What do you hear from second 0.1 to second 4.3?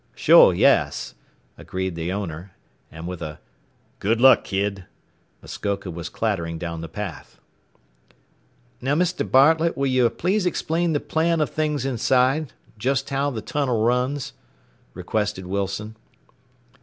"Sure yes," agreed the owner, and with a "Good